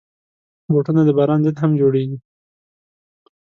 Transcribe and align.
بوټونه 0.71 1.01
د 1.05 1.09
باران 1.17 1.39
ضد 1.45 1.55
هم 1.61 1.71
جوړېږي. 1.79 2.17